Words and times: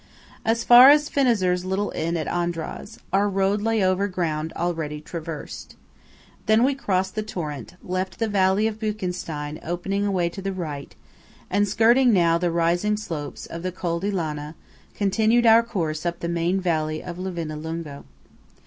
As 0.43 0.63
far 0.63 0.89
as 0.89 1.09
Finazzer's 1.09 1.63
little 1.63 1.91
inn 1.91 2.17
at 2.17 2.25
Andraz, 2.25 2.97
our 3.13 3.29
road 3.29 3.61
lay 3.61 3.83
over 3.83 4.07
ground 4.07 4.51
already 4.55 4.99
traversed. 4.99 5.75
Then 6.47 6.63
we 6.63 6.73
crossed 6.73 7.13
the 7.13 7.21
torrent, 7.21 7.75
left 7.83 8.17
the 8.17 8.27
valley 8.27 8.65
of 8.65 8.79
Buchenstein 8.79 9.59
opening 9.61 10.03
away 10.07 10.27
to 10.29 10.41
the 10.41 10.53
right, 10.53 10.95
and, 11.51 11.67
skirting 11.67 12.11
now 12.11 12.39
the 12.39 12.49
rising 12.49 12.97
slopes 12.97 13.45
of 13.45 13.61
the 13.61 13.71
Col 13.71 13.99
di 13.99 14.09
Lana, 14.09 14.55
continued 14.95 15.45
our 15.45 15.61
course 15.61 16.03
up 16.03 16.21
the 16.21 16.27
main 16.27 16.59
valley 16.59 17.03
of 17.03 17.19
Livinallungo. 17.19 18.03